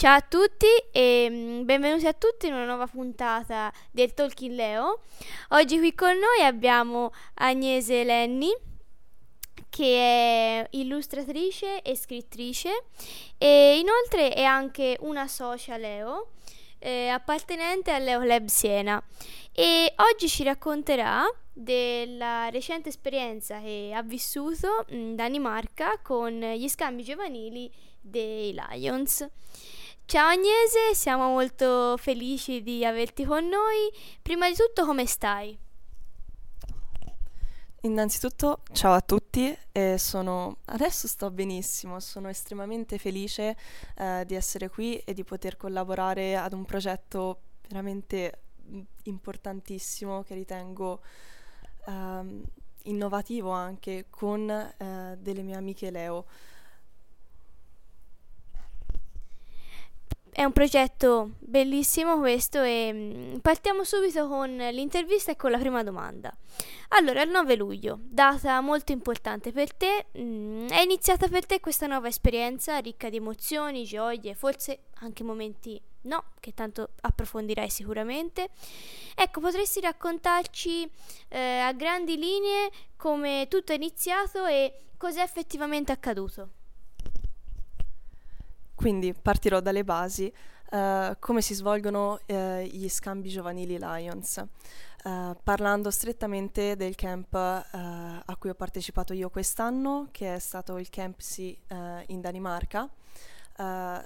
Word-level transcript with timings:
Ciao 0.00 0.16
a 0.16 0.22
tutti 0.22 0.64
e 0.92 1.28
mm, 1.28 1.64
benvenuti 1.66 2.06
a 2.06 2.14
tutti 2.14 2.46
in 2.46 2.54
una 2.54 2.64
nuova 2.64 2.86
puntata 2.86 3.70
del 3.90 4.14
Talking 4.14 4.54
Leo. 4.54 5.00
Oggi 5.50 5.76
qui 5.76 5.94
con 5.94 6.16
noi 6.16 6.42
abbiamo 6.42 7.12
Agnese 7.34 8.02
Lenni 8.02 8.50
che 9.68 9.96
è 10.64 10.66
illustratrice 10.70 11.82
e 11.82 11.94
scrittrice 11.96 12.84
e 13.36 13.78
inoltre 13.78 14.32
è 14.32 14.42
anche 14.42 14.96
una 15.00 15.28
socia 15.28 15.76
Leo 15.76 16.30
eh, 16.78 17.08
appartenente 17.08 17.90
al 17.90 18.02
Leo 18.02 18.22
Lab 18.22 18.46
Siena 18.46 19.04
e 19.52 19.92
oggi 19.96 20.30
ci 20.30 20.44
racconterà 20.44 21.30
della 21.52 22.48
recente 22.48 22.88
esperienza 22.88 23.60
che 23.60 23.92
ha 23.94 24.02
vissuto 24.02 24.86
in 24.92 25.14
Danimarca 25.14 25.98
con 26.00 26.40
gli 26.40 26.68
scambi 26.70 27.02
giovanili 27.02 27.70
dei 28.00 28.54
Lions. 28.54 29.28
Ciao 30.10 30.26
Agnese, 30.26 30.92
siamo 30.92 31.28
molto 31.28 31.96
felici 31.96 32.64
di 32.64 32.84
averti 32.84 33.24
con 33.24 33.46
noi. 33.46 33.92
Prima 34.20 34.48
di 34.48 34.56
tutto 34.56 34.84
come 34.84 35.06
stai? 35.06 35.56
Innanzitutto 37.82 38.62
ciao 38.72 38.94
a 38.94 39.02
tutti, 39.02 39.56
eh, 39.70 39.98
sono... 39.98 40.56
adesso 40.64 41.06
sto 41.06 41.30
benissimo, 41.30 42.00
sono 42.00 42.28
estremamente 42.28 42.98
felice 42.98 43.56
eh, 43.98 44.24
di 44.26 44.34
essere 44.34 44.68
qui 44.68 44.98
e 44.98 45.14
di 45.14 45.22
poter 45.22 45.56
collaborare 45.56 46.36
ad 46.36 46.54
un 46.54 46.64
progetto 46.64 47.42
veramente 47.68 48.40
importantissimo 49.04 50.24
che 50.24 50.34
ritengo 50.34 51.02
ehm, 51.86 52.42
innovativo 52.82 53.50
anche 53.50 54.06
con 54.10 54.50
eh, 54.50 55.16
delle 55.20 55.42
mie 55.42 55.54
amiche 55.54 55.92
Leo. 55.92 56.26
È 60.40 60.44
un 60.44 60.52
progetto 60.52 61.32
bellissimo 61.40 62.16
questo 62.16 62.62
e 62.62 62.90
mm, 62.94 63.36
partiamo 63.40 63.84
subito 63.84 64.26
con 64.26 64.48
l'intervista 64.56 65.32
e 65.32 65.36
con 65.36 65.50
la 65.50 65.58
prima 65.58 65.82
domanda. 65.82 66.34
Allora, 66.88 67.20
il 67.20 67.28
9 67.28 67.56
luglio, 67.56 67.98
data 68.00 68.58
molto 68.62 68.90
importante 68.90 69.52
per 69.52 69.74
te, 69.74 70.06
mm, 70.18 70.68
è 70.68 70.80
iniziata 70.80 71.28
per 71.28 71.44
te 71.44 71.60
questa 71.60 71.86
nuova 71.86 72.08
esperienza 72.08 72.78
ricca 72.78 73.10
di 73.10 73.16
emozioni, 73.16 73.84
gioie, 73.84 74.34
forse 74.34 74.84
anche 75.00 75.22
momenti 75.24 75.78
no, 76.04 76.24
che 76.40 76.54
tanto 76.54 76.92
approfondirai 77.02 77.68
sicuramente. 77.68 78.48
Ecco, 79.14 79.40
potresti 79.40 79.80
raccontarci 79.80 80.90
eh, 81.28 81.58
a 81.58 81.74
grandi 81.74 82.16
linee 82.16 82.70
come 82.96 83.44
tutto 83.50 83.72
è 83.72 83.74
iniziato 83.74 84.46
e 84.46 84.72
cos'è 84.96 85.20
effettivamente 85.20 85.92
accaduto? 85.92 86.59
Quindi 88.80 89.12
partirò 89.12 89.60
dalle 89.60 89.84
basi, 89.84 90.32
uh, 90.70 91.14
come 91.18 91.42
si 91.42 91.52
svolgono 91.52 92.18
uh, 92.26 92.60
gli 92.60 92.88
scambi 92.88 93.28
giovanili 93.28 93.76
Lions. 93.78 94.42
Uh, 95.04 95.36
parlando 95.44 95.90
strettamente 95.90 96.76
del 96.76 96.94
camp 96.94 97.34
a 97.34 98.36
cui 98.38 98.48
ho 98.48 98.54
partecipato 98.54 99.12
io 99.12 99.28
quest'anno, 99.28 100.08
che 100.10 100.34
è 100.34 100.38
stato 100.38 100.78
il 100.78 100.88
Camp 100.88 101.20
Sea 101.20 102.04
in 102.06 102.22
Danimarca, 102.22 102.88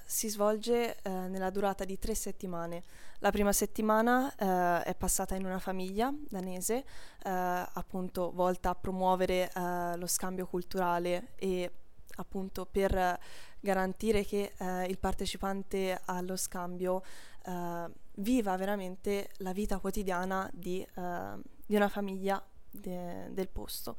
si 0.05 0.27
svolge 0.27 0.97
nella 1.03 1.49
durata 1.51 1.85
di 1.85 1.97
tre 1.97 2.13
settimane. 2.13 2.83
La 3.19 3.31
prima 3.31 3.53
settimana 3.53 4.35
è 4.83 4.93
passata 4.93 5.35
in 5.35 5.45
una 5.45 5.59
famiglia 5.59 6.13
danese, 6.27 6.83
appunto 7.23 8.31
volta 8.33 8.71
a 8.71 8.75
promuovere 8.75 9.51
lo 9.95 10.07
scambio 10.07 10.47
culturale 10.47 11.29
e 11.35 11.71
appunto 12.17 12.65
per 12.65 13.19
garantire 13.65 14.23
che 14.23 14.53
eh, 14.55 14.85
il 14.85 14.99
partecipante 14.99 15.99
allo 16.05 16.37
scambio 16.37 17.01
eh, 17.45 17.89
viva 18.17 18.55
veramente 18.55 19.31
la 19.37 19.51
vita 19.51 19.79
quotidiana 19.79 20.49
di, 20.53 20.81
eh, 20.81 21.39
di 21.65 21.75
una 21.75 21.89
famiglia 21.89 22.41
de, 22.69 23.33
del 23.33 23.49
posto. 23.49 23.97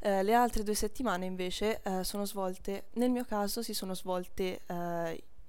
Eh, 0.00 0.22
le 0.22 0.34
altre 0.34 0.62
due 0.62 0.74
settimane 0.74 1.24
invece 1.24 1.80
eh, 1.82 2.04
sono 2.04 2.26
svolte, 2.26 2.88
nel 2.94 3.10
mio 3.10 3.24
caso 3.24 3.62
si 3.62 3.72
sono 3.72 3.94
svolte 3.94 4.60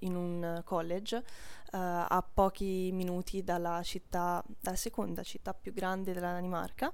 in 0.00 0.14
un 0.14 0.62
college 0.64 1.22
a 1.70 2.24
pochi 2.32 2.90
minuti 2.92 3.44
dalla 3.44 3.82
città, 3.82 4.42
dalla 4.58 4.76
seconda 4.76 5.22
città 5.22 5.52
più 5.52 5.74
grande 5.74 6.14
della 6.14 6.32
Danimarca 6.32 6.90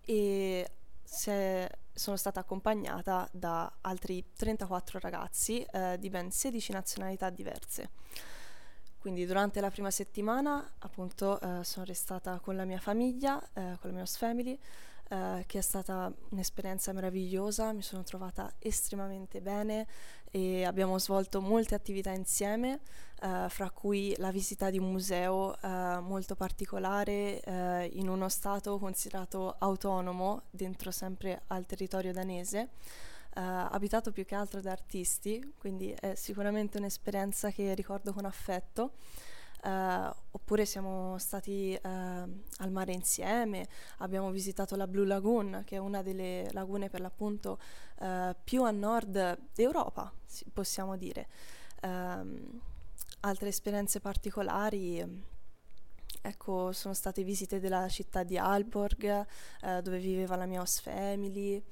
e 0.00 0.70
sono 1.14 2.16
stata 2.16 2.40
accompagnata 2.40 3.28
da 3.32 3.72
altri 3.82 4.32
34 4.36 4.98
ragazzi 4.98 5.62
eh, 5.62 5.96
di 5.98 6.10
ben 6.10 6.30
16 6.30 6.72
nazionalità 6.72 7.30
diverse. 7.30 7.90
Quindi 8.98 9.26
durante 9.26 9.60
la 9.60 9.70
prima 9.70 9.90
settimana 9.90 10.76
appunto 10.78 11.40
eh, 11.40 11.62
sono 11.62 11.84
restata 11.84 12.40
con 12.40 12.56
la 12.56 12.64
mia 12.64 12.78
famiglia, 12.78 13.38
eh, 13.52 13.76
con 13.80 13.90
la 13.90 13.92
mia 13.92 14.02
host 14.02 14.16
family, 14.16 14.58
eh, 15.08 15.44
che 15.46 15.58
è 15.58 15.62
stata 15.62 16.12
un'esperienza 16.30 16.92
meravigliosa, 16.92 17.72
mi 17.72 17.82
sono 17.82 18.02
trovata 18.02 18.52
estremamente 18.58 19.40
bene 19.40 19.86
e 20.30 20.64
abbiamo 20.64 20.98
svolto 20.98 21.40
molte 21.40 21.74
attività 21.74 22.10
insieme, 22.10 22.80
eh, 23.20 23.46
fra 23.48 23.70
cui 23.70 24.14
la 24.18 24.30
visita 24.30 24.70
di 24.70 24.78
un 24.78 24.90
museo 24.90 25.56
eh, 25.60 25.98
molto 26.00 26.34
particolare 26.34 27.40
eh, 27.40 27.90
in 27.94 28.08
uno 28.08 28.28
stato 28.28 28.78
considerato 28.78 29.56
autonomo 29.58 30.42
dentro 30.50 30.90
sempre 30.90 31.42
al 31.48 31.66
territorio 31.66 32.12
danese. 32.12 32.70
Uh, 33.36 33.66
abitato 33.68 34.12
più 34.12 34.24
che 34.24 34.36
altro 34.36 34.60
da 34.60 34.70
artisti, 34.70 35.54
quindi 35.58 35.90
è 35.90 36.14
sicuramente 36.14 36.78
un'esperienza 36.78 37.50
che 37.50 37.74
ricordo 37.74 38.12
con 38.12 38.26
affetto. 38.26 38.92
Uh, 39.64 40.14
oppure 40.32 40.66
siamo 40.66 41.16
stati 41.16 41.74
uh, 41.82 41.88
al 41.88 42.70
mare 42.70 42.92
insieme, 42.92 43.66
abbiamo 43.98 44.30
visitato 44.30 44.76
la 44.76 44.86
Blue 44.86 45.06
Lagoon, 45.06 45.62
che 45.64 45.76
è 45.76 45.78
una 45.78 46.02
delle 46.02 46.50
lagune 46.52 46.90
per 46.90 47.00
l'appunto 47.00 47.58
uh, 48.00 48.36
più 48.44 48.62
a 48.64 48.70
nord 48.70 49.38
d'Europa, 49.54 50.12
possiamo 50.52 50.98
dire. 50.98 51.28
Um, 51.80 52.60
altre 53.20 53.48
esperienze 53.48 54.00
particolari, 54.00 55.02
ecco, 56.20 56.72
sono 56.72 56.92
state 56.92 57.22
visite 57.22 57.58
della 57.58 57.88
città 57.88 58.22
di 58.22 58.36
Aalborg, 58.36 59.26
dove 59.82 59.98
viveva 59.98 60.36
la 60.36 60.44
mia 60.44 60.60
host 60.60 60.82
family, 60.82 61.62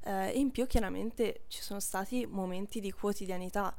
e 0.00 0.32
in 0.34 0.50
più 0.50 0.66
chiaramente 0.66 1.42
ci 1.46 1.62
sono 1.62 1.78
stati 1.78 2.26
momenti 2.26 2.80
di 2.80 2.90
quotidianità 2.90 3.72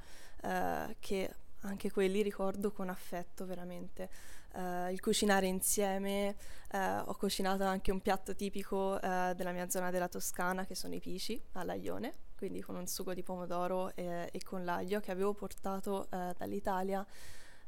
che 1.00 1.36
anche 1.68 1.92
quelli 1.92 2.22
ricordo 2.22 2.72
con 2.72 2.90
affetto 2.90 3.46
veramente. 3.46 4.10
Uh, 4.54 4.90
il 4.90 5.00
cucinare 5.02 5.46
insieme, 5.46 6.36
uh, 6.72 6.78
ho 7.06 7.16
cucinato 7.16 7.64
anche 7.64 7.92
un 7.92 8.02
piatto 8.02 8.34
tipico 8.34 8.98
uh, 9.02 9.34
della 9.34 9.52
mia 9.52 9.70
zona 9.70 9.92
della 9.92 10.08
Toscana 10.08 10.66
che 10.66 10.74
sono 10.74 10.96
i 10.96 11.00
pici 11.00 11.40
all'aglione, 11.54 12.14
quindi 12.36 12.62
con 12.62 12.76
un 12.76 12.88
sugo 12.88 13.14
di 13.14 13.22
pomodoro 13.22 13.94
e, 13.96 14.30
e 14.32 14.44
con 14.44 14.64
l'aglio 14.64 15.00
che 15.00 15.12
avevo 15.12 15.34
portato 15.34 16.08
dall'Italia, 16.10 17.06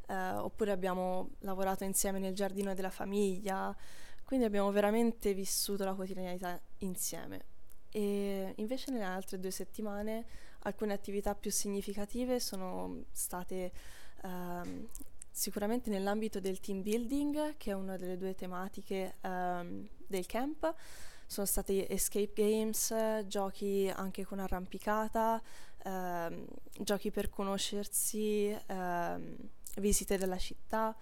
oppure 0.07 0.71
abbiamo 0.71 1.31
lavorato 1.39 1.83
insieme 1.83 2.17
nel 2.17 2.33
giardino 2.33 2.73
della 2.73 2.89
famiglia, 2.89 3.75
quindi 4.23 4.45
abbiamo 4.45 4.71
veramente 4.71 5.33
vissuto 5.33 5.83
la 5.83 5.93
quotidianità 5.93 6.59
insieme. 6.79 7.45
E 7.91 8.53
invece 8.57 8.91
nelle 8.91 9.03
altre 9.03 9.39
due 9.39 9.51
settimane 9.51 10.25
alcune 10.59 10.93
attività 10.93 11.35
più 11.35 11.51
significative 11.51 12.39
sono 12.39 13.03
state 13.11 13.71
um, 14.23 14.87
sicuramente 15.31 15.89
nell'ambito 15.89 16.39
del 16.39 16.59
team 16.59 16.81
building, 16.81 17.55
che 17.57 17.71
è 17.71 17.73
una 17.73 17.97
delle 17.97 18.17
due 18.17 18.35
tematiche 18.35 19.15
um, 19.21 19.87
del 20.07 20.25
camp. 20.25 20.73
Sono 21.25 21.45
stati 21.45 21.85
escape 21.87 22.33
games, 22.33 22.93
giochi 23.27 23.91
anche 23.93 24.25
con 24.25 24.39
arrampicata, 24.39 25.41
um, 25.83 26.45
giochi 26.79 27.11
per 27.11 27.29
conoscersi, 27.29 28.57
visite 29.75 30.17
della 30.17 30.37
città 30.37 30.95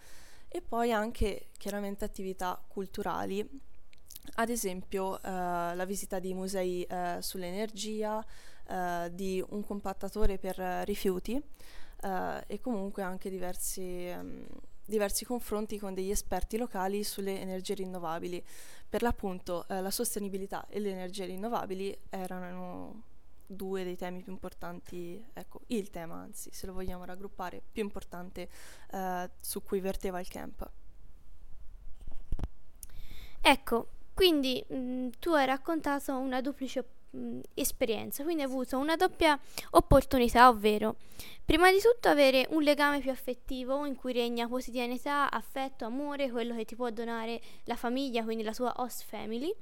e 0.50 0.62
poi 0.62 0.92
anche 0.92 1.48
chiaramente 1.58 2.06
attività 2.06 2.62
culturali 2.68 3.66
ad 4.36 4.50
esempio 4.50 5.14
uh, 5.14 5.20
la 5.24 5.86
visita 5.86 6.20
di 6.20 6.34
musei 6.34 6.86
uh, 6.90 7.20
sull'energia, 7.22 8.24
uh, 8.68 9.10
di 9.10 9.44
un 9.50 9.64
compattatore 9.66 10.38
per 10.38 10.58
rifiuti 10.86 11.42
e 12.00 12.62
comunque 12.62 13.02
anche 13.02 13.28
diversi, 13.28 14.08
um, 14.16 14.46
diversi, 14.86 15.26
confronti 15.26 15.80
con 15.80 15.96
degli 15.96 16.12
esperti 16.12 16.56
locali 16.58 17.04
sulle 17.04 17.42
energie 17.42 17.74
rinnovabili. 17.74 18.44
Per 18.88 19.02
l'appunto 19.02 19.66
la 19.68 19.90
sostenibilità 19.90 20.68
e 20.70 20.80
le 20.80 20.92
energie 20.92 21.26
rinnovabili 21.26 21.98
erano 22.10 23.02
due 23.48 23.84
dei 23.84 23.98
temi 23.98 24.22
più 24.22 24.32
importanti, 24.32 25.26
ecco, 25.34 25.62
il 25.68 25.90
tema 25.90 26.16
anzi, 26.16 26.52
se 26.54 26.68
lo 26.68 26.74
vogliamo 26.74 27.04
raggruppare, 27.04 27.62
più 27.72 27.82
importante 27.82 28.48
su 29.42 29.64
cui 29.64 29.80
verteva 29.80 30.20
il 30.20 30.28
camp. 30.28 30.70
Ecco, 33.42 33.88
quindi 34.14 34.62
mh, 34.68 34.76
mm, 34.76 35.08
tu 35.20 35.30
hai 35.32 35.46
raccontato 35.46 36.18
una 36.18 36.42
duplice 36.42 36.84
mh, 37.12 37.40
esperienza, 37.54 38.24
quindi 38.24 38.42
hai 38.44 38.48
avuto 38.48 38.78
una 38.78 38.96
doppia 38.96 39.40
opportunità, 39.72 40.50
ovvero 40.50 40.96
prima 41.46 41.72
di 41.72 41.80
tutto 41.80 42.10
avere 42.10 42.46
un 42.50 42.62
legame 42.62 43.00
più 43.00 43.12
affettivo 43.12 43.86
in 43.86 43.96
cui 43.96 44.14
regna 44.14 44.48
quotidianità, 44.48 45.32
affetto, 45.32 45.86
amore, 45.86 46.30
quello 46.30 46.56
che 46.56 46.66
ti 46.66 46.76
può 46.76 46.90
donare 46.90 47.42
la 47.64 47.76
famiglia, 47.76 48.24
quindi 48.24 48.44
la 48.44 48.54
tua 48.54 48.74
host 48.78 49.06
family. 49.08 49.54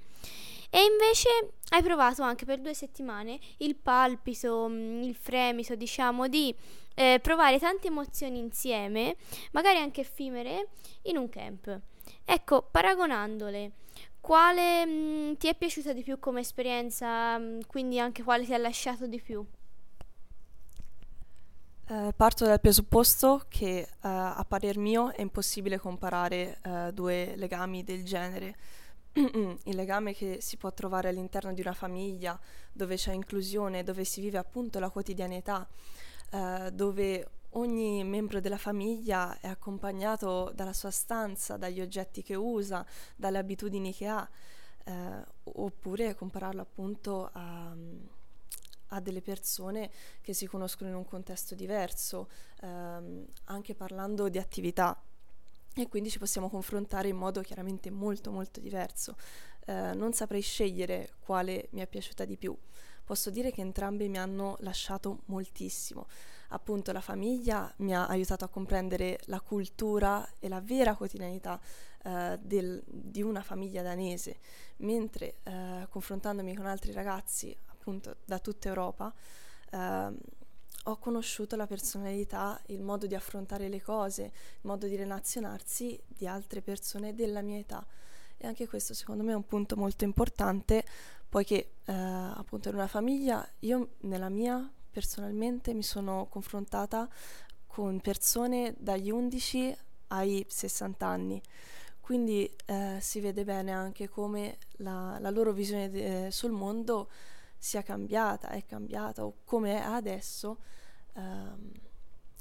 E 0.69 0.83
invece 0.83 1.29
hai 1.69 1.83
provato 1.83 2.23
anche 2.23 2.43
per 2.43 2.59
due 2.59 2.73
settimane 2.73 3.39
il 3.57 3.75
palpito, 3.75 4.67
il 4.67 5.15
fremito, 5.15 5.75
diciamo, 5.75 6.27
di 6.27 6.53
eh, 6.95 7.19
provare 7.21 7.59
tante 7.59 7.87
emozioni 7.87 8.39
insieme, 8.39 9.15
magari 9.51 9.77
anche 9.77 10.01
effimere, 10.01 10.69
in 11.03 11.17
un 11.17 11.29
camp. 11.29 11.79
Ecco, 12.25 12.67
paragonandole, 12.69 13.71
quale 14.25 14.83
mh, 14.87 15.37
ti 15.37 15.47
è 15.47 15.55
piaciuta 15.55 15.93
di 15.93 16.01
più 16.01 16.17
come 16.17 16.39
esperienza, 16.39 17.37
mh, 17.37 17.67
quindi 17.67 17.99
anche 17.99 18.23
quale 18.23 18.43
ti 18.43 18.55
ha 18.55 18.57
lasciato 18.57 19.05
di 19.05 19.21
più? 19.21 19.45
Eh, 21.87 22.11
parto 22.17 22.43
dal 22.43 22.59
presupposto 22.59 23.45
che 23.47 23.77
eh, 23.77 23.87
a 24.01 24.43
parer 24.47 24.79
mio 24.79 25.11
è 25.11 25.21
impossibile 25.21 25.77
comparare 25.77 26.57
eh, 26.63 26.91
due 26.91 27.35
legami 27.35 27.83
del 27.83 28.03
genere. 28.03 28.55
Il 29.13 29.75
legame 29.75 30.15
che 30.15 30.39
si 30.41 30.57
può 30.57 30.73
trovare 30.73 31.09
all'interno 31.09 31.53
di 31.53 31.61
una 31.61 31.73
famiglia 31.73 32.39
dove 32.71 32.95
c'è 32.95 33.13
inclusione, 33.13 33.83
dove 33.83 34.05
si 34.05 34.21
vive 34.21 34.39
appunto 34.39 34.79
la 34.79 34.89
quotidianità, 34.89 35.67
eh, 36.31 36.71
dove 36.73 37.27
ogni 37.55 38.03
membro 38.03 38.39
della 38.39 38.57
famiglia 38.57 39.39
è 39.39 39.47
accompagnato 39.47 40.51
dalla 40.55 40.73
sua 40.73 40.91
stanza, 40.91 41.57
dagli 41.57 41.81
oggetti 41.81 42.21
che 42.21 42.35
usa, 42.35 42.85
dalle 43.15 43.37
abitudini 43.37 43.93
che 43.93 44.07
ha, 44.07 44.27
eh, 44.85 45.23
oppure 45.43 46.15
compararlo 46.15 46.61
appunto 46.61 47.29
a, 47.31 47.75
a, 48.87 48.99
delle 48.99 49.21
persone 49.21 49.89
che 50.21 50.33
si 50.33 50.47
conoscono 50.47 50.89
in 50.89 50.95
un 50.95 51.05
contesto 51.05 51.55
diverso, 51.55 52.29
ehm, 52.61 53.25
anche 53.45 53.75
parlando 53.75 54.29
di 54.29 54.37
attività. 54.37 54.99
E 55.77 55.89
quindi 55.89 56.09
ci 56.09 56.19
possiamo 56.19 56.49
confrontare 56.49 57.09
in 57.09 57.17
modo 57.17 57.41
chiaramente 57.41 57.89
molto 57.89 58.31
molto 58.31 58.61
diverso. 58.61 59.17
Eh, 59.65 59.93
non 59.93 60.13
saprei 60.13 60.41
scegliere 60.41 61.15
quale 61.19 61.67
mi 61.71 61.81
è 61.81 61.87
piaciuta 61.87 62.23
di 62.23 62.37
più. 62.37 62.55
Posso 63.05 63.29
dire 63.29 63.51
che 63.51 63.61
entrambe 63.61 64.07
mi 64.07 64.17
hanno 64.17 64.57
lasciato 64.59 65.21
moltissimo 65.25 66.07
appunto 66.49 66.91
la 66.91 67.01
famiglia 67.01 67.71
mi 67.77 67.95
ha 67.95 68.07
aiutato 68.07 68.45
a 68.45 68.49
comprendere 68.49 69.19
la 69.25 69.39
cultura 69.39 70.27
e 70.39 70.47
la 70.47 70.61
vera 70.61 70.95
quotidianità 70.95 71.59
eh, 72.03 72.37
del, 72.41 72.83
di 72.85 73.21
una 73.21 73.41
famiglia 73.41 73.81
danese, 73.81 74.39
mentre 74.77 75.37
eh, 75.43 75.87
confrontandomi 75.89 76.55
con 76.55 76.65
altri 76.65 76.91
ragazzi 76.91 77.55
appunto 77.67 78.17
da 78.25 78.39
tutta 78.39 78.67
Europa 78.67 79.13
eh, 79.71 80.13
ho 80.87 80.97
conosciuto 80.97 81.55
la 81.55 81.65
personalità, 81.65 82.61
il 82.67 82.83
modo 82.83 83.07
di 83.07 83.15
affrontare 83.15 83.69
le 83.69 83.81
cose, 83.81 84.23
il 84.23 84.59
modo 84.61 84.85
di 84.85 84.95
relazionarsi 84.95 85.99
di 86.07 86.27
altre 86.27 86.61
persone 86.61 87.15
della 87.15 87.41
mia 87.41 87.57
età. 87.57 87.83
E 88.37 88.47
anche 88.47 88.67
questo 88.67 88.93
secondo 88.93 89.23
me 89.23 89.31
è 89.31 89.35
un 89.35 89.45
punto 89.45 89.75
molto 89.75 90.03
importante, 90.03 90.83
poiché 91.29 91.71
eh, 91.85 91.93
appunto 91.93 92.69
in 92.69 92.75
una 92.75 92.87
famiglia, 92.87 93.47
io 93.59 93.95
nella 94.01 94.29
mia 94.29 94.69
personalmente 94.91 95.73
mi 95.73 95.83
sono 95.83 96.27
confrontata 96.29 97.07
con 97.67 97.99
persone 97.99 98.73
dagli 98.77 99.11
11 99.11 99.75
ai 100.07 100.45
60 100.47 101.05
anni, 101.05 101.41
quindi 101.99 102.49
eh, 102.65 102.99
si 103.01 103.19
vede 103.19 103.43
bene 103.43 103.71
anche 103.71 104.07
come 104.07 104.57
la, 104.77 105.17
la 105.19 105.29
loro 105.29 105.51
visione 105.51 105.89
de- 105.89 106.29
sul 106.31 106.51
mondo 106.51 107.09
sia 107.57 107.81
cambiata, 107.81 108.49
è 108.49 108.63
cambiata 108.65 109.25
o 109.25 109.37
come 109.43 109.79
è 109.79 109.83
adesso, 109.83 110.59
ehm, 111.13 111.71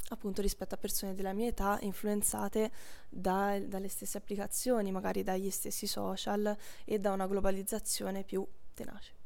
appunto 0.08 0.42
rispetto 0.42 0.74
a 0.74 0.78
persone 0.78 1.14
della 1.14 1.32
mia 1.32 1.48
età 1.48 1.78
influenzate 1.80 2.70
da, 3.08 3.58
dalle 3.60 3.88
stesse 3.88 4.18
applicazioni, 4.18 4.92
magari 4.92 5.22
dagli 5.22 5.50
stessi 5.50 5.86
social 5.86 6.56
e 6.84 6.98
da 6.98 7.12
una 7.12 7.26
globalizzazione 7.26 8.22
più 8.24 8.46
tenace. 8.74 9.22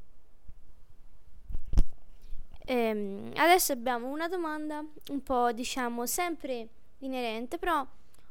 Ehm, 2.64 3.32
adesso 3.36 3.72
abbiamo 3.72 4.08
una 4.08 4.28
domanda 4.28 4.84
un 5.08 5.22
po' 5.22 5.52
diciamo 5.52 6.04
sempre 6.04 6.68
inerente, 6.98 7.58
però 7.58 7.86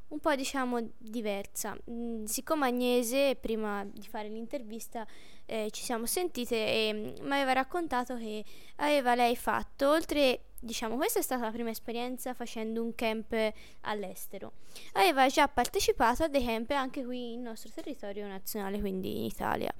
un 0.09 0.19
po' 0.19 0.35
diciamo 0.35 0.91
diversa. 0.97 1.75
Mm, 1.89 2.25
siccome 2.25 2.67
Agnese, 2.67 3.35
prima 3.35 3.83
di 3.85 4.07
fare 4.07 4.29
l'intervista, 4.29 5.05
eh, 5.45 5.69
ci 5.71 5.83
siamo 5.83 6.05
sentite 6.05 6.55
e 6.55 7.15
mi 7.19 7.31
aveva 7.31 7.53
raccontato 7.53 8.15
che 8.15 8.43
aveva 8.77 9.15
lei 9.15 9.35
fatto, 9.35 9.89
oltre 9.89 10.41
diciamo, 10.59 10.95
questa 10.95 11.19
è 11.19 11.21
stata 11.21 11.43
la 11.43 11.51
prima 11.51 11.69
esperienza 11.69 12.33
facendo 12.33 12.83
un 12.83 12.95
camp 12.95 13.35
all'estero. 13.81 14.53
Aveva 14.93 15.27
già 15.27 15.47
partecipato 15.47 16.23
a 16.23 16.27
dei 16.27 16.43
camp 16.43 16.71
anche 16.71 17.03
qui 17.03 17.35
nel 17.35 17.49
nostro 17.49 17.71
territorio 17.73 18.27
nazionale, 18.27 18.79
quindi 18.79 19.17
in 19.17 19.23
Italia. 19.25 19.73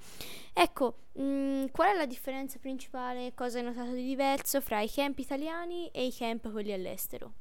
Ecco, 0.53 0.97
mh, 1.13 1.23
mm, 1.23 1.65
qual 1.71 1.93
è 1.93 1.95
la 1.95 2.05
differenza 2.05 2.57
principale, 2.59 3.33
cosa 3.33 3.59
hai 3.59 3.63
notato 3.63 3.91
di 3.91 4.05
diverso 4.05 4.61
fra 4.61 4.81
i 4.81 4.89
camp 4.89 5.17
italiani 5.19 5.89
e 5.91 6.05
i 6.05 6.13
camp 6.13 6.51
quelli 6.51 6.73
all'estero? 6.73 7.33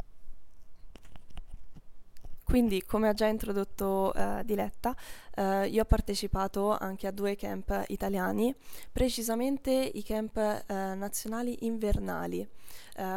Quindi, 2.46 2.84
come 2.84 3.08
ha 3.08 3.12
già 3.12 3.26
introdotto 3.26 4.12
uh, 4.14 4.44
Diletta, 4.44 4.94
uh, 5.34 5.64
io 5.64 5.82
ho 5.82 5.84
partecipato 5.84 6.70
anche 6.70 7.08
a 7.08 7.10
due 7.10 7.34
camp 7.34 7.82
italiani, 7.88 8.54
precisamente 8.92 9.72
i 9.72 10.04
camp 10.04 10.36
uh, 10.36 10.72
nazionali 10.72 11.66
invernali. 11.66 12.48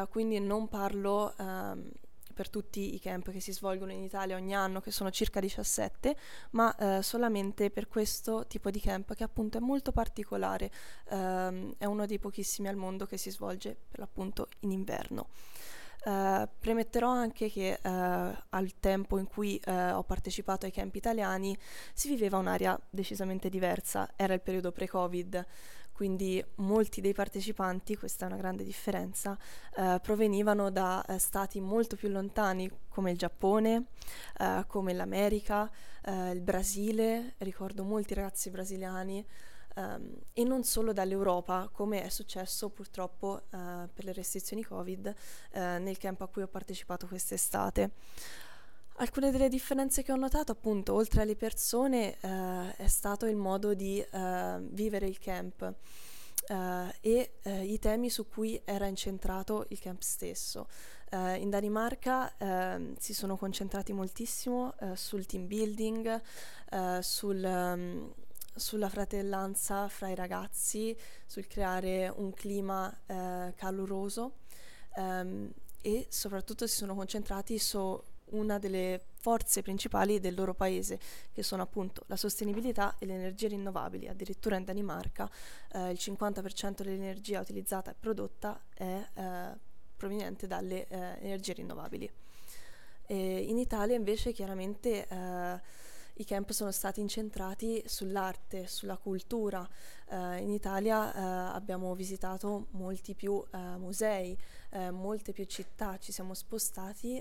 quindi 0.09 0.39
non 0.39 0.67
parlo 0.67 1.35
um, 1.37 1.91
per 2.33 2.49
tutti 2.49 2.95
i 2.95 2.99
camp 2.99 3.29
che 3.29 3.39
si 3.39 3.53
svolgono 3.53 3.91
in 3.91 4.01
Italia 4.01 4.35
ogni 4.35 4.55
anno, 4.55 4.81
che 4.81 4.89
sono 4.89 5.11
circa 5.11 5.39
17, 5.39 6.15
ma 6.51 6.75
solamente 7.01 7.69
per 7.69 7.87
questo 7.87 8.47
tipo 8.47 8.71
di 8.71 8.79
camp 8.79 9.13
che 9.13 9.23
appunto 9.23 9.59
è 9.59 9.61
molto 9.61 9.91
particolare, 9.91 10.71
um, 11.11 11.75
è 11.77 11.85
uno 11.85 12.07
dei 12.07 12.17
pochissimi 12.17 12.67
al 12.67 12.77
mondo 12.77 13.05
che 13.05 13.17
si 13.17 13.29
svolge 13.29 13.77
per 13.89 13.99
l'appunto 13.99 14.47
in 14.61 14.71
inverno. 14.71 15.27
Uh, 16.05 16.47
premetterò 16.57 17.09
anche 17.09 17.49
che 17.49 17.77
uh, 17.83 17.89
al 17.89 18.79
tempo 18.79 19.17
in 19.17 19.27
cui 19.27 19.59
uh, 19.65 19.97
ho 19.97 20.03
partecipato 20.03 20.65
ai 20.65 20.71
camp 20.71 20.95
italiani 20.95 21.57
si 21.93 22.07
viveva 22.07 22.37
un'area 22.37 22.79
decisamente 22.89 23.49
diversa, 23.49 24.09
era 24.15 24.33
il 24.33 24.39
periodo 24.39 24.71
pre-Covid, 24.71 25.45
quindi 25.91 26.41
molti 26.55 27.01
dei 27.01 27.11
partecipanti, 27.11 27.97
questa 27.97 28.23
è 28.23 28.29
una 28.29 28.37
grande 28.37 28.63
differenza, 28.63 29.37
provenivano 30.01 30.69
da 30.71 31.03
stati 31.17 31.59
molto 31.59 31.97
più 31.97 32.07
lontani 32.07 32.71
come 32.87 33.11
il 33.11 33.17
Giappone, 33.17 33.87
come 34.67 34.93
l'America, 34.93 35.69
il 36.05 36.39
Brasile, 36.39 37.33
ricordo 37.39 37.83
molti 37.83 38.13
ragazzi 38.13 38.49
brasiliani 38.49 39.25
um, 39.75 40.15
e 40.33 40.43
non 40.43 40.63
solo 40.63 40.93
dall'Europa, 40.93 41.69
come 41.71 42.03
è 42.03 42.09
successo 42.09 42.69
purtroppo 42.69 43.43
uh, 43.49 43.89
per 43.93 44.03
le 44.05 44.13
restrizioni 44.13 44.63
Covid 44.63 45.13
uh, 45.53 45.59
nel 45.59 45.97
camp 45.97 46.21
a 46.21 46.27
cui 46.27 46.41
ho 46.41 46.47
partecipato 46.47 47.07
quest'estate. 47.07 47.91
Alcune 48.97 49.31
delle 49.31 49.47
differenze 49.47 50.03
che 50.03 50.11
ho 50.11 50.17
notato, 50.17 50.51
appunto, 50.51 50.93
oltre 50.93 51.21
alle 51.21 51.35
persone, 51.37 52.17
uh, 52.19 52.75
è 52.75 52.87
stato 52.87 53.25
il 53.25 53.37
modo 53.37 53.73
di 53.73 54.05
vivere 54.71 55.07
il 55.07 55.19
camp. 55.19 55.73
Uh, 56.49 56.91
e 57.01 57.33
uh, 57.43 57.61
i 57.61 57.77
temi 57.77 58.09
su 58.09 58.27
cui 58.27 58.59
era 58.65 58.87
incentrato 58.87 59.67
il 59.69 59.79
camp 59.79 60.01
stesso. 60.01 60.67
Uh, 61.11 61.35
in 61.35 61.49
Danimarca 61.49 62.35
ehm, 62.37 62.95
si 62.97 63.13
sono 63.13 63.35
concentrati 63.35 63.93
moltissimo 63.93 64.73
sul 64.93 65.25
team 65.25 65.47
building, 65.47 66.21
sul, 67.01 67.43
um, 67.43 68.13
sulla 68.55 68.89
fratellanza 68.89 69.87
fra 69.87 70.09
i 70.09 70.15
ragazzi, 70.15 70.95
sul 71.25 71.47
creare 71.47 72.11
un 72.13 72.33
clima 72.33 72.95
eh, 73.05 73.53
caloroso 73.55 74.39
ehm, 74.95 75.51
e 75.81 76.07
soprattutto 76.09 76.67
si 76.67 76.75
sono 76.75 76.95
concentrati 76.95 77.57
su 77.57 78.01
una 78.31 78.59
delle 78.59 79.01
forze 79.19 79.61
principali 79.61 80.19
del 80.19 80.35
loro 80.35 80.53
paese, 80.53 80.99
che 81.31 81.43
sono 81.43 81.61
appunto 81.61 82.03
la 82.07 82.15
sostenibilità 82.15 82.95
e 82.99 83.05
le 83.05 83.15
energie 83.15 83.47
rinnovabili. 83.47 84.07
Addirittura 84.07 84.57
in 84.57 84.65
Danimarca 84.65 85.29
eh, 85.73 85.91
il 85.91 85.97
50% 85.99 86.83
dell'energia 86.83 87.39
utilizzata 87.39 87.91
e 87.91 87.95
prodotta 87.99 88.61
è 88.73 89.05
eh, 89.13 89.57
proveniente 89.95 90.47
dalle 90.47 90.87
eh, 90.87 91.17
energie 91.21 91.53
rinnovabili. 91.53 92.09
E 93.05 93.39
in 93.41 93.57
Italia 93.57 93.95
invece 93.95 94.31
chiaramente 94.31 95.07
eh, 95.07 95.59
i 96.19 96.25
camp 96.25 96.51
sono 96.51 96.71
stati 96.71 96.99
incentrati 96.99 97.81
sull'arte, 97.85 98.67
sulla 98.67 98.97
cultura. 98.97 99.67
Uh, 100.07 100.33
in 100.33 100.51
Italia 100.51 101.13
uh, 101.13 101.55
abbiamo 101.55 101.95
visitato 101.95 102.67
molti 102.71 103.15
più 103.15 103.31
uh, 103.33 103.57
musei, 103.77 104.37
molte 104.91 105.31
più 105.31 105.45
città, 105.45 105.97
ci 105.97 106.11
siamo 106.11 106.35
spostati 106.35 107.19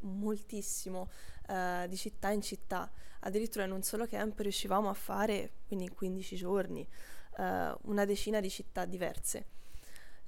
moltissimo 0.00 1.08
di 1.88 1.96
città 1.96 2.30
in 2.30 2.42
città. 2.42 2.90
Addirittura 3.20 3.64
in 3.64 3.70
un 3.70 3.82
solo 3.82 4.06
camp 4.06 4.38
riuscivamo 4.40 4.90
a 4.90 4.94
fare, 4.94 5.52
quindi 5.66 5.86
in 5.86 5.94
15 5.94 6.36
giorni, 6.36 6.86
una 7.36 8.04
decina 8.04 8.40
di 8.40 8.50
città 8.50 8.84
diverse. 8.84 9.46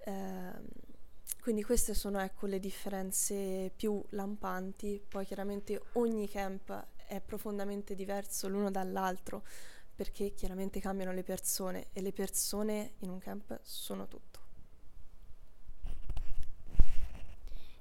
Ehm, 0.07 0.67
quindi 1.43 1.63
queste 1.63 1.93
sono 1.93 2.21
ecco, 2.21 2.47
le 2.47 2.59
differenze 2.59 3.71
più 3.77 4.03
lampanti, 4.11 5.03
poi 5.07 5.27
chiaramente 5.27 5.79
ogni 5.93 6.27
camp 6.27 6.87
è 7.11 7.21
profondamente 7.21 7.97
diverso 7.97 8.49
l'uno 8.49 8.71
dall'altro 8.71 9.43
perché 9.93 10.33
chiaramente 10.33 10.79
cambiano 10.79 11.13
le 11.13 11.25
persone 11.25 11.89
e 11.93 12.01
le 12.01 12.13
persone 12.13 12.93
in 13.01 13.11
un 13.11 13.19
camp 13.19 13.59
sono 13.63 14.07
tutto. 14.07 14.39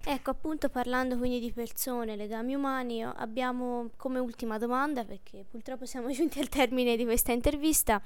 Ecco, 0.04 0.32
appunto 0.32 0.70
parlando 0.70 1.18
quindi 1.18 1.40
di 1.40 1.52
persone, 1.52 2.16
legami 2.16 2.56
umani, 2.56 3.04
abbiamo 3.04 3.92
come 3.96 4.18
ultima 4.18 4.58
domanda, 4.58 5.06
perché 5.06 5.46
purtroppo 5.48 5.86
siamo 5.86 6.10
giunti 6.10 6.40
al 6.40 6.50
termine 6.50 6.98
di 6.98 7.04
questa 7.04 7.32
intervista, 7.32 8.02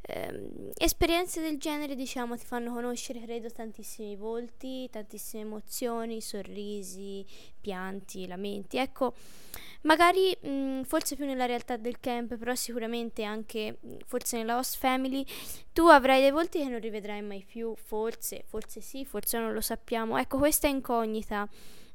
eh, 0.00 0.70
esperienze 0.76 1.40
del 1.40 1.58
genere, 1.58 1.94
diciamo, 1.94 2.36
ti 2.36 2.44
fanno 2.44 2.72
conoscere, 2.72 3.20
credo, 3.20 3.50
tantissimi 3.50 4.16
volti, 4.16 4.88
tantissime 4.90 5.42
emozioni, 5.42 6.20
sorrisi, 6.20 7.24
pianti, 7.60 8.26
lamenti. 8.26 8.78
Ecco, 8.78 9.14
magari 9.82 10.36
mh, 10.40 10.82
forse 10.82 11.16
più 11.16 11.24
nella 11.26 11.46
realtà 11.46 11.76
del 11.76 12.00
camp, 12.00 12.36
però 12.36 12.54
sicuramente 12.54 13.22
anche 13.22 13.78
forse 14.06 14.38
nella 14.38 14.56
host 14.58 14.78
family, 14.78 15.24
tu 15.72 15.86
avrai 15.86 16.20
dei 16.20 16.30
volti 16.30 16.58
che 16.58 16.68
non 16.68 16.80
rivedrai 16.80 17.22
mai 17.22 17.44
più, 17.46 17.74
forse, 17.76 18.44
forse 18.46 18.80
sì, 18.80 19.04
forse 19.04 19.38
non 19.38 19.52
lo 19.52 19.60
sappiamo. 19.60 20.16
Ecco, 20.18 20.38
questa 20.38 20.68
incognita, 20.68 21.48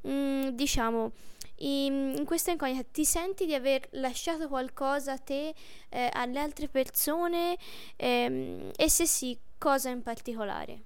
mm, 0.06 0.48
diciamo 0.48 1.12
in, 1.56 2.14
in 2.16 2.24
questa 2.24 2.50
incognita 2.50 2.84
ti 2.90 3.04
senti 3.04 3.46
di 3.46 3.54
aver 3.54 3.88
lasciato 3.92 4.48
qualcosa 4.48 5.12
a 5.12 5.18
te, 5.18 5.54
eh, 5.88 6.10
alle 6.12 6.40
altre 6.40 6.68
persone 6.68 7.56
ehm, 7.96 8.70
e 8.76 8.90
se 8.90 9.06
sì, 9.06 9.38
cosa 9.58 9.90
in 9.90 10.02
particolare? 10.02 10.82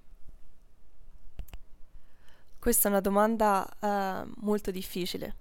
Questa 2.69 2.89
è 2.89 2.91
una 2.91 3.01
domanda 3.01 3.67
uh, 3.81 4.31
molto 4.45 4.71
difficile. 4.71 5.37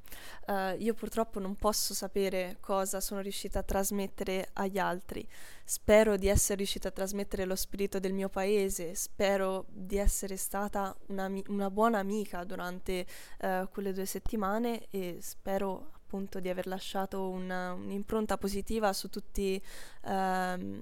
Uh, 0.48 0.80
io 0.80 0.94
purtroppo 0.94 1.42
non 1.42 1.58
posso 1.58 1.94
sapere 1.94 2.56
cosa 2.62 3.02
sono 3.02 3.20
riuscita 3.20 3.60
a 3.60 3.64
trasmettere 3.64 4.48
agli 4.54 4.78
altri. 4.78 5.28
Spero 5.66 6.16
di 6.16 6.30
essere 6.30 6.56
riuscita 6.56 6.88
a 6.88 6.92
trasmettere 6.92 7.44
lo 7.44 7.58
spirito 7.58 8.00
del 8.00 8.14
mio 8.14 8.30
paese, 8.30 8.96
spero 8.96 9.66
di 9.68 9.98
essere 9.98 10.38
stata 10.38 10.96
una, 11.08 11.30
una 11.48 11.70
buona 11.70 12.00
amica 12.00 12.46
durante 12.46 13.06
uh, 13.42 13.68
quelle 13.72 13.92
due 13.92 14.06
settimane 14.06 14.88
e 14.90 15.18
spero 15.20 15.92
appunto 15.96 16.40
di 16.40 16.48
aver 16.48 16.66
lasciato 16.66 17.28
una, 17.28 17.74
un'impronta 17.74 18.38
positiva 18.38 18.94
su 18.94 19.10
tutti 19.10 19.62
ehm, 20.06 20.82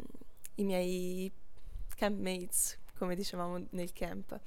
i 0.57 0.63
miei 0.63 1.31
campmates, 1.95 2.77
come 2.99 3.15
dicevamo 3.15 3.65
nel 3.71 3.91
camp. 3.93 4.39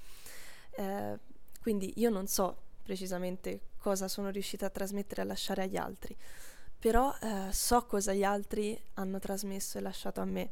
Quindi 1.61 1.95
io 1.97 2.11
non 2.11 2.27
so 2.27 2.57
precisamente 2.83 3.61
cosa 3.79 4.09
sono 4.09 4.31
riuscita 4.31 4.67
a 4.67 4.71
trasmettere 4.71 5.23
e 5.23 5.25
a 5.25 5.27
lasciare 5.29 5.63
agli 5.63 5.77
altri, 5.77 6.17
però 6.79 7.15
eh, 7.21 7.53
so 7.53 7.85
cosa 7.87 8.13
gli 8.13 8.25
altri 8.25 8.81
hanno 8.95 9.19
trasmesso 9.19 9.79
e 9.79 9.81
lasciato 9.81 10.21
a 10.21 10.25
me. 10.25 10.51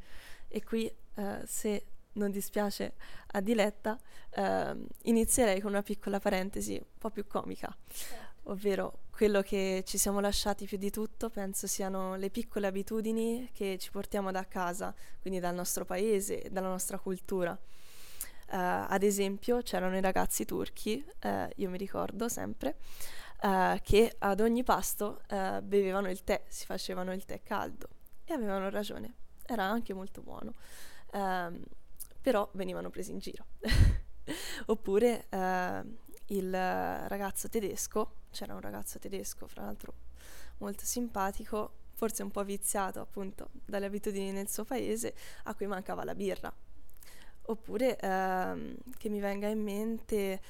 E 0.48 0.62
qui, 0.62 0.90
eh, 1.14 1.42
se 1.46 1.86
non 2.12 2.30
dispiace 2.30 2.94
a 3.28 3.40
Diletta, 3.40 3.98
eh, 4.30 4.76
inizierei 5.02 5.60
con 5.60 5.70
una 5.72 5.82
piccola 5.82 6.18
parentesi 6.18 6.75
un 6.75 6.98
po' 6.98 7.10
più 7.10 7.26
comica, 7.26 7.75
certo. 7.88 8.50
ovvero 8.50 9.00
quello 9.10 9.40
che 9.40 9.82
ci 9.86 9.96
siamo 9.96 10.20
lasciati 10.20 10.66
più 10.66 10.76
di 10.76 10.90
tutto 10.90 11.30
penso 11.30 11.66
siano 11.66 12.16
le 12.16 12.28
piccole 12.28 12.66
abitudini 12.66 13.48
che 13.54 13.78
ci 13.78 13.90
portiamo 13.90 14.30
da 14.30 14.46
casa, 14.46 14.94
quindi 15.20 15.40
dal 15.40 15.54
nostro 15.54 15.84
paese, 15.84 16.48
dalla 16.50 16.68
nostra 16.68 16.98
cultura. 16.98 17.58
Uh, 18.48 18.86
ad 18.88 19.02
esempio 19.02 19.60
c'erano 19.62 19.96
i 19.96 20.00
ragazzi 20.00 20.44
turchi, 20.44 21.04
uh, 21.24 21.48
io 21.56 21.68
mi 21.68 21.76
ricordo 21.76 22.28
sempre, 22.28 22.76
uh, 23.42 23.76
che 23.82 24.14
ad 24.18 24.38
ogni 24.40 24.62
pasto 24.62 25.20
bevevano 25.62 26.08
il 26.08 26.22
tè, 26.22 26.44
si 26.46 26.64
facevano 26.64 27.12
il 27.12 27.24
tè 27.24 27.42
caldo 27.42 27.88
e 28.24 28.32
avevano 28.32 28.70
ragione, 28.70 29.14
era 29.44 29.64
anche 29.64 29.94
molto 29.94 30.22
buono, 30.22 30.54
ehm, 31.12 31.62
però 32.20 32.48
venivano 32.52 32.90
presi 32.90 33.12
in 33.12 33.18
giro. 33.18 33.46
Oppure 34.66 35.26
il 36.26 36.50
ragazzo 36.50 37.48
tedesco, 37.48 38.22
c'era 38.30 38.54
un 38.54 38.60
ragazzo 38.60 38.98
tedesco, 38.98 39.46
fra 39.46 39.62
l'altro 39.62 39.94
molto 40.58 40.84
simpatico, 40.84 41.84
forse 41.92 42.22
un 42.22 42.30
po' 42.30 42.42
viziato 42.42 43.00
appunto 43.00 43.50
dalle 43.64 43.86
abitudini 43.86 44.32
nel 44.32 44.48
suo 44.48 44.64
paese, 44.64 45.14
a 45.44 45.54
cui 45.54 45.66
mancava 45.66 46.02
la 46.04 46.14
birra 46.14 46.52
Oppure 47.48 47.96
ehm, 47.98 48.76
che 48.98 49.08
mi 49.08 49.20
venga 49.20 49.46
in 49.48 49.62
mente 49.62 50.40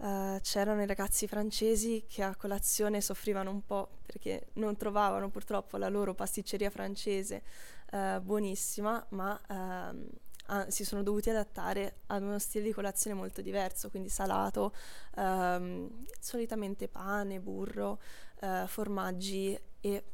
eh, 0.00 0.38
c'erano 0.40 0.82
i 0.82 0.86
ragazzi 0.86 1.26
francesi 1.26 2.04
che 2.08 2.22
a 2.22 2.36
colazione 2.36 3.00
soffrivano 3.00 3.50
un 3.50 3.64
po' 3.64 3.88
perché 4.06 4.46
non 4.54 4.76
trovavano 4.76 5.30
purtroppo 5.30 5.76
la 5.76 5.88
loro 5.88 6.14
pasticceria 6.14 6.70
francese 6.70 7.42
eh, 7.90 8.20
buonissima, 8.22 9.06
ma 9.10 9.40
ehm, 9.48 10.08
a, 10.50 10.70
si 10.70 10.84
sono 10.84 11.02
dovuti 11.02 11.30
adattare 11.30 12.02
ad 12.06 12.22
uno 12.22 12.38
stile 12.38 12.64
di 12.64 12.72
colazione 12.72 13.16
molto 13.16 13.42
diverso, 13.42 13.90
quindi 13.90 14.08
salato, 14.08 14.72
ehm, 15.16 16.04
solitamente 16.20 16.86
pane, 16.88 17.40
burro, 17.40 18.00
eh, 18.40 18.64
formaggi 18.66 19.58
e 19.80 20.04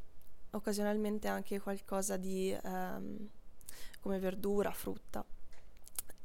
occasionalmente 0.52 1.28
anche 1.28 1.61
qualcosa 1.61 2.16
di 2.16 2.50
ehm, 2.50 3.28
come 4.00 4.19
verdura, 4.19 4.71
frutta. 4.73 5.25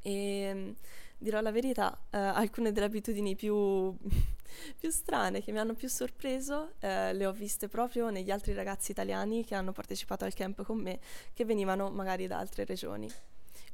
E 0.01 0.75
dirò 1.19 1.41
la 1.41 1.51
verità, 1.51 1.97
eh, 2.09 2.17
alcune 2.17 2.71
delle 2.71 2.85
abitudini 2.85 3.35
più, 3.35 3.93
più, 4.79 4.89
strane 4.89 5.43
che 5.43 5.51
mi 5.51 5.59
hanno 5.59 5.73
più 5.73 5.89
sorpreso 5.89 6.73
eh, 6.79 7.13
le 7.13 7.25
ho 7.25 7.33
viste 7.33 7.67
proprio 7.67 8.09
negli 8.09 8.31
altri 8.31 8.53
ragazzi 8.53 8.91
italiani 8.91 9.43
che 9.43 9.53
hanno 9.53 9.73
partecipato 9.73 10.25
al 10.25 10.33
camp 10.33 10.63
con 10.63 10.77
me, 10.77 10.99
che 11.33 11.45
venivano 11.45 11.89
magari 11.89 12.25
da 12.25 12.39
altre 12.39 12.63
regioni. 12.65 13.09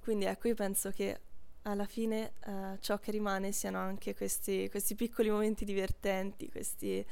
Quindi 0.01 0.25
ecco, 0.25 0.48
io 0.48 0.55
penso 0.55 0.89
che 0.89 1.20
alla 1.63 1.86
fine 1.86 2.34
eh, 2.46 2.77
ciò 2.79 3.00
che 3.00 3.12
rimane 3.12 3.51
siano 3.51 3.79
anche 3.79 4.15
questi, 4.15 4.67
questi 4.70 4.96
piccoli 4.96 5.29
momenti 5.29 5.65
divertenti, 5.65 6.50
questi, 6.50 7.05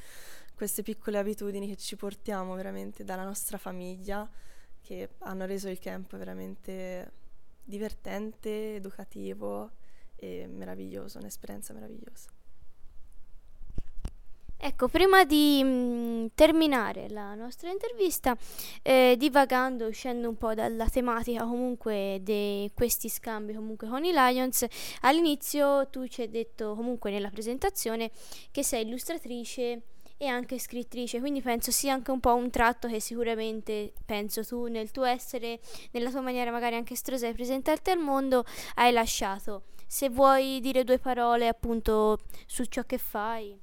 queste 0.55 0.83
piccole 0.83 1.17
abitudini 1.17 1.67
che 1.67 1.75
ci 1.75 1.95
portiamo 1.95 2.55
veramente 2.55 3.03
dalla 3.03 3.23
nostra 3.23 3.57
famiglia, 3.57 4.29
che 4.81 5.09
hanno 5.19 5.45
reso 5.45 5.69
il 5.69 5.79
camp 5.79 6.15
veramente 6.17 7.21
divertente, 7.63 8.75
educativo 8.75 9.71
e 10.15 10.47
meraviglioso, 10.47 11.19
un'esperienza 11.19 11.73
meravigliosa. 11.73 12.29
Ecco, 14.65 14.87
prima 14.87 15.25
di 15.25 15.61
mh, 15.61 15.67
mm, 15.67 16.25
terminare 16.35 17.09
la 17.09 17.35
nostra 17.35 17.69
intervista, 17.69 18.33
eh, 18.81 19.15
divagando, 19.17 19.87
uscendo 19.87 20.29
un 20.29 20.37
po' 20.37 20.53
dalla 20.53 20.87
tematica 20.87 21.43
comunque 21.43 22.19
di 22.21 22.71
questi 22.73 23.09
scambi 23.09 23.53
comunque 23.53 23.89
con 23.89 24.05
i 24.05 24.13
Lions, 24.13 24.65
all'inizio 25.01 25.89
tu 25.89 26.07
ci 26.07 26.21
hai 26.21 26.29
detto 26.29 26.75
comunque 26.75 27.11
nella 27.11 27.29
presentazione 27.29 28.09
che 28.51 28.63
sei 28.63 28.85
illustratrice 28.85 29.81
e 30.23 30.27
anche 30.27 30.59
scrittrice, 30.59 31.19
quindi 31.19 31.41
penso 31.41 31.71
sia 31.71 31.93
anche 31.93 32.11
un 32.11 32.19
po' 32.19 32.33
un 32.33 32.49
tratto 32.49 32.87
che 32.87 32.99
sicuramente 32.99 33.93
penso 34.05 34.45
tu 34.45 34.67
nel 34.67 34.91
tuo 34.91 35.03
essere, 35.03 35.59
nella 35.91 36.09
tua 36.09 36.21
maniera 36.21 36.51
magari 36.51 36.75
anche 36.75 36.95
strosa 36.95 37.27
di 37.27 37.33
presentarti 37.33 37.89
al 37.91 37.99
mondo, 37.99 38.45
hai 38.75 38.91
lasciato. 38.91 39.63
Se 39.85 40.09
vuoi 40.09 40.59
dire 40.61 40.83
due 40.83 40.97
parole 40.97 41.47
appunto 41.47 42.19
su 42.45 42.63
ciò 42.65 42.83
che 42.83 42.97
fai. 42.97 43.59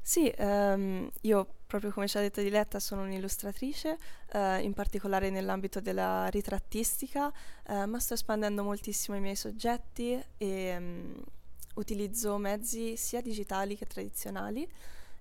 Sì, 0.00 0.32
um, 0.38 1.08
io 1.22 1.54
proprio 1.66 1.92
come 1.92 2.06
ci 2.06 2.18
ha 2.18 2.20
detto 2.20 2.42
Diletta 2.42 2.78
sono 2.80 3.02
un'illustratrice, 3.02 3.96
uh, 4.34 4.60
in 4.60 4.74
particolare 4.74 5.30
nell'ambito 5.30 5.80
della 5.80 6.26
ritrattistica, 6.26 7.32
uh, 7.68 7.84
ma 7.86 7.98
sto 7.98 8.14
espandendo 8.14 8.62
moltissimo 8.62 9.16
i 9.16 9.20
miei 9.20 9.36
soggetti 9.36 10.22
e 10.36 10.76
um, 10.76 11.24
utilizzo 11.74 12.36
mezzi 12.38 12.96
sia 12.96 13.20
digitali 13.20 13.76
che 13.76 13.86
tradizionali 13.86 14.68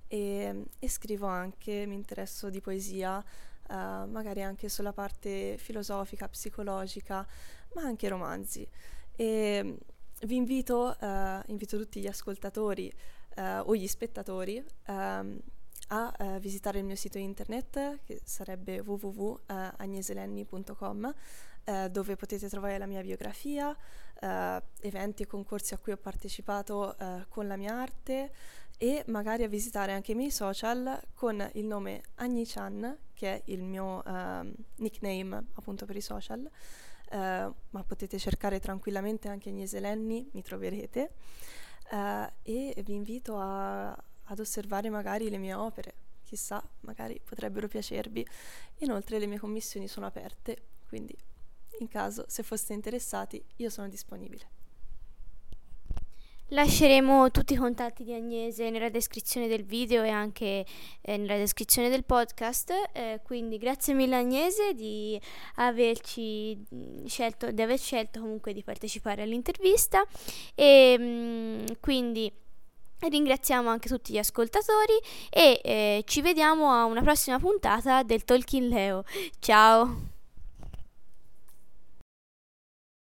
e, 0.08 0.66
e 0.78 0.90
scrivo 0.90 1.28
anche, 1.28 1.86
mi 1.86 1.96
interesso 1.96 2.50
di 2.50 2.60
poesia, 2.60 3.24
uh, 3.70 3.74
magari 3.74 4.44
anche 4.44 4.68
sulla 4.68 4.94
parte 4.94 5.58
filosofica, 5.58 6.28
psicologica, 6.28 7.26
ma 7.74 7.84
anche 7.84 8.10
romanzi. 8.10 8.68
E 9.16 9.78
vi 10.24 10.36
invito, 10.36 10.96
uh, 11.00 11.40
invito 11.46 11.78
tutti 11.78 12.02
gli 12.02 12.08
ascoltatori 12.08 12.92
uh, 13.38 13.62
o 13.64 13.76
gli 13.76 13.88
spettatori 13.88 14.64
um, 14.88 15.40
a 15.88 16.14
uh, 16.18 16.38
visitare 16.40 16.80
il 16.80 16.86
mio 16.86 16.96
sito 16.96 17.18
internet 17.18 18.02
che 18.04 18.22
sarebbe 18.24 18.80
www.agneselenni.com 18.80 21.14
uh, 21.66 21.88
dove 21.88 22.16
potete 22.16 22.48
trovare 22.50 22.78
la 22.78 22.86
mia 22.86 23.02
biografia, 23.02 23.76
uh, 24.22 24.62
eventi 24.80 25.24
e 25.24 25.28
concorsi 25.28 25.74
a 25.74 25.78
cui 25.78 25.92
ho 25.92 25.98
partecipato 25.98 26.96
con 27.30 27.48
la 27.48 27.58
mia 27.58 27.74
arte 27.76 28.32
e 28.78 29.04
magari 29.08 29.44
a 29.44 29.48
visitare 29.48 29.92
anche 29.92 30.14
i 30.14 30.16
miei 30.16 30.32
social 30.32 31.00
con 31.14 31.48
il 31.54 31.66
nome 31.66 32.02
Agni 32.16 32.46
Chan 32.46 32.98
che 33.14 33.36
è 33.36 33.42
il 33.46 33.62
mio 33.62 34.04
ehm, 34.04 34.54
nickname 34.78 35.46
appunto 35.54 35.86
per 35.86 35.96
i 35.96 36.02
social 36.02 36.50
eh, 37.12 37.52
ma 37.70 37.84
potete 37.84 38.18
cercare 38.18 38.60
tranquillamente 38.60 39.28
anche 39.28 39.50
Agnese 39.50 39.80
Lenni, 39.82 40.30
mi 40.32 40.42
troverete. 40.42 41.12
Eh, 41.92 42.32
e 42.44 42.82
vi 42.84 42.94
invito 42.94 43.38
a, 43.38 43.92
ad 43.92 44.40
osservare 44.40 44.90
magari 44.90 45.30
le 45.30 45.38
mie 45.38 45.54
opere, 45.54 45.94
chissà, 46.24 46.64
magari 46.82 47.20
potrebbero 47.24 47.68
piacervi. 47.68 48.26
Inoltre 48.80 49.20
le 49.20 49.26
mie 49.26 49.40
commissioni 49.40 49.90
sono 49.90 50.06
aperte, 50.06 50.64
quindi 50.88 51.16
in 51.80 51.88
caso 51.88 52.26
se 52.28 52.44
foste 52.44 52.74
interessati 52.74 53.44
io 53.58 53.70
sono 53.70 53.88
disponibile. 53.88 54.60
Lasceremo 56.54 57.32
tutti 57.32 57.54
i 57.54 57.56
contatti 57.56 58.04
di 58.04 58.14
Agnese 58.14 58.70
nella 58.70 58.90
descrizione 58.90 59.48
del 59.48 59.64
video 59.64 60.04
e 60.04 60.10
anche 60.10 60.66
eh, 61.00 61.16
nella 61.16 61.38
descrizione 61.38 61.88
del 61.88 62.04
podcast. 62.04 62.74
Eh, 62.92 63.22
quindi 63.24 63.58
grazie 63.58 63.94
mille 63.94 64.18
Agnese 64.18 64.74
di 64.74 65.20
averci 65.56 66.58
mm, 66.76 67.06
scelto, 67.06 67.52
di 67.52 67.62
aver 67.62 67.80
scelto 67.80 68.20
comunque 68.20 68.52
di 68.52 68.64
partecipare 68.64 69.22
all'intervista. 69.22 70.04
E 70.54 70.98
mh, 71.00 71.04
mm, 71.04 71.66
quindi 71.80 72.30
ringraziamo 73.00 73.70
anche 73.70 73.88
tutti 73.88 74.12
gli 74.12 74.18
ascoltatori 74.18 75.00
e 75.30 75.62
eh, 75.64 76.04
ci 76.06 76.22
vediamo 76.22 76.70
a 76.72 76.84
una 76.84 77.02
prossima 77.02 77.40
puntata 77.40 78.04
del 78.04 78.26
Talking 78.26 78.70
Leo. 78.70 79.06
Ciao! 79.40 80.20